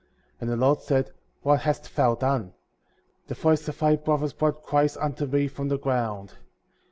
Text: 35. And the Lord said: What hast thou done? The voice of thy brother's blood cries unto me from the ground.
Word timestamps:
35. 0.39 0.41
And 0.41 0.49
the 0.49 0.57
Lord 0.65 0.81
said: 0.81 1.11
What 1.43 1.59
hast 1.61 1.95
thou 1.95 2.15
done? 2.15 2.53
The 3.27 3.35
voice 3.35 3.67
of 3.67 3.77
thy 3.77 3.97
brother's 3.97 4.33
blood 4.33 4.63
cries 4.63 4.97
unto 4.97 5.27
me 5.27 5.47
from 5.47 5.67
the 5.67 5.77
ground. 5.77 6.33